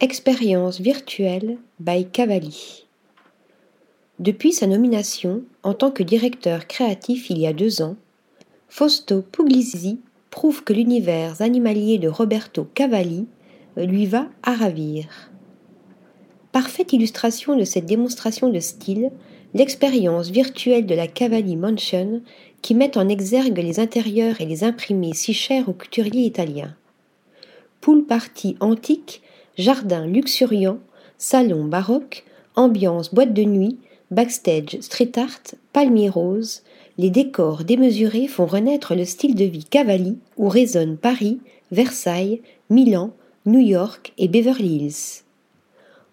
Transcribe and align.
Expérience 0.00 0.78
virtuelle 0.78 1.56
by 1.80 2.04
Cavalli. 2.04 2.84
Depuis 4.18 4.52
sa 4.52 4.66
nomination 4.66 5.42
en 5.62 5.72
tant 5.72 5.90
que 5.90 6.02
directeur 6.02 6.66
créatif 6.66 7.30
il 7.30 7.38
y 7.38 7.46
a 7.46 7.54
deux 7.54 7.80
ans, 7.80 7.96
Fausto 8.68 9.22
Puglisi 9.22 10.00
prouve 10.28 10.64
que 10.64 10.74
l'univers 10.74 11.40
animalier 11.40 11.96
de 11.96 12.08
Roberto 12.08 12.68
Cavalli 12.74 13.26
lui 13.78 14.04
va 14.04 14.28
à 14.42 14.52
ravir. 14.52 15.30
Parfaite 16.52 16.92
illustration 16.92 17.56
de 17.56 17.64
cette 17.64 17.86
démonstration 17.86 18.50
de 18.50 18.60
style, 18.60 19.10
l'expérience 19.54 20.28
virtuelle 20.28 20.84
de 20.84 20.94
la 20.94 21.06
Cavalli 21.06 21.56
Mansion 21.56 22.20
qui 22.60 22.74
met 22.74 22.98
en 22.98 23.08
exergue 23.08 23.56
les 23.56 23.80
intérieurs 23.80 24.42
et 24.42 24.46
les 24.46 24.62
imprimés 24.62 25.14
si 25.14 25.32
chers 25.32 25.70
aux 25.70 25.72
couturiers 25.72 26.26
italiens. 26.26 26.76
Poule 27.80 28.04
partie 28.04 28.56
antique 28.60 29.22
jardin 29.56 30.06
luxuriant, 30.06 30.78
salon 31.18 31.64
baroque, 31.64 32.24
ambiance 32.54 33.12
boîte 33.12 33.34
de 33.34 33.44
nuit, 33.44 33.78
backstage 34.10 34.78
street 34.80 35.12
art, 35.16 35.54
palmiers 35.72 36.10
roses, 36.10 36.62
les 36.98 37.10
décors 37.10 37.64
démesurés 37.64 38.28
font 38.28 38.46
renaître 38.46 38.94
le 38.94 39.04
style 39.04 39.34
de 39.34 39.44
vie 39.44 39.64
Cavalli 39.64 40.18
où 40.36 40.48
résonnent 40.48 40.96
Paris, 40.96 41.40
Versailles, 41.70 42.40
Milan, 42.70 43.12
New 43.44 43.60
York 43.60 44.12
et 44.18 44.28
Beverly 44.28 44.76
Hills. 44.76 45.22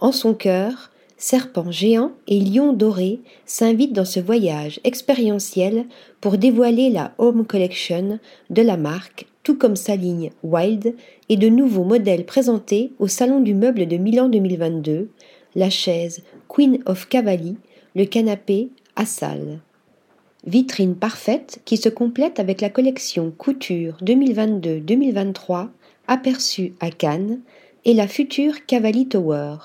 En 0.00 0.12
son 0.12 0.32
cœur, 0.32 0.90
serpent 1.18 1.70
géant 1.70 2.12
et 2.26 2.40
lion 2.40 2.72
doré 2.72 3.20
s'invitent 3.44 3.92
dans 3.92 4.06
ce 4.06 4.20
voyage 4.20 4.80
expérientiel 4.84 5.84
pour 6.22 6.38
dévoiler 6.38 6.88
la 6.88 7.12
Home 7.18 7.44
Collection 7.44 8.18
de 8.48 8.62
la 8.62 8.78
marque 8.78 9.26
tout 9.50 9.56
comme 9.56 9.74
sa 9.74 9.96
ligne 9.96 10.30
Wild, 10.44 10.94
et 11.28 11.36
de 11.36 11.48
nouveaux 11.48 11.82
modèles 11.82 12.24
présentés 12.24 12.92
au 13.00 13.08
Salon 13.08 13.40
du 13.40 13.52
Meuble 13.52 13.88
de 13.88 13.96
Milan 13.96 14.28
2022, 14.28 15.08
la 15.56 15.70
chaise 15.70 16.22
Queen 16.48 16.78
of 16.86 17.08
Cavalli, 17.08 17.56
le 17.96 18.04
canapé 18.04 18.68
Assal. 18.94 19.58
Vitrine 20.46 20.94
parfaite 20.94 21.62
qui 21.64 21.76
se 21.76 21.88
complète 21.88 22.38
avec 22.38 22.60
la 22.60 22.70
collection 22.70 23.32
Couture 23.36 23.96
2022-2023 24.04 25.70
aperçue 26.06 26.74
à 26.78 26.92
Cannes 26.92 27.40
et 27.84 27.94
la 27.94 28.06
future 28.06 28.64
Cavalli 28.66 29.08
Tower. 29.08 29.56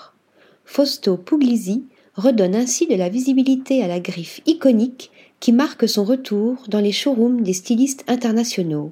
Fausto 0.66 1.16
Puglisi 1.16 1.84
redonne 2.16 2.56
ainsi 2.56 2.88
de 2.88 2.96
la 2.96 3.10
visibilité 3.10 3.84
à 3.84 3.88
la 3.88 4.00
griffe 4.00 4.42
iconique 4.48 5.12
qui 5.40 5.52
marque 5.52 5.88
son 5.88 6.06
retour 6.06 6.64
dans 6.70 6.80
les 6.80 6.92
showrooms 6.92 7.44
des 7.44 7.54
stylistes 7.54 8.04
internationaux. 8.08 8.92